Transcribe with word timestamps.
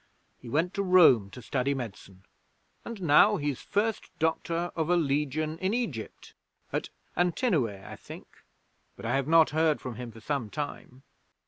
He 0.39 0.49
went 0.49 0.73
to 0.73 0.81
Rome 0.81 1.29
to 1.29 1.43
study 1.43 1.75
medicine, 1.75 2.23
and 2.83 3.03
now 3.03 3.37
he's 3.37 3.61
First 3.61 4.09
Doctor 4.17 4.71
of 4.75 4.89
a 4.89 4.95
Legion 4.95 5.59
in 5.59 5.75
Egypt 5.75 6.33
at 6.73 6.89
Antinoe, 7.15 7.67
I 7.87 7.95
think, 7.97 8.25
but 8.95 9.05
I 9.05 9.15
have 9.15 9.27
not 9.27 9.51
heard 9.51 9.79
from 9.79 9.97
him 9.97 10.11
for 10.11 10.19
some 10.19 10.49
time. 10.49 11.03